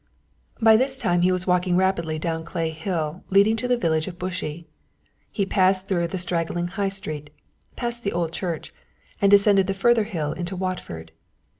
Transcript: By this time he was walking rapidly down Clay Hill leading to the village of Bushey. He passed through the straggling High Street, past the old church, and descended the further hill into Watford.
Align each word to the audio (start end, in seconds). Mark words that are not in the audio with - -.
By 0.59 0.77
this 0.77 0.97
time 0.97 1.21
he 1.21 1.31
was 1.31 1.45
walking 1.45 1.77
rapidly 1.77 2.17
down 2.17 2.43
Clay 2.43 2.71
Hill 2.71 3.23
leading 3.29 3.55
to 3.57 3.67
the 3.67 3.77
village 3.77 4.07
of 4.07 4.17
Bushey. 4.17 4.65
He 5.29 5.45
passed 5.45 5.87
through 5.87 6.07
the 6.07 6.17
straggling 6.17 6.69
High 6.69 6.89
Street, 6.89 7.29
past 7.75 8.03
the 8.03 8.11
old 8.11 8.31
church, 8.33 8.73
and 9.21 9.29
descended 9.29 9.67
the 9.67 9.75
further 9.75 10.05
hill 10.05 10.33
into 10.33 10.55
Watford. 10.55 11.11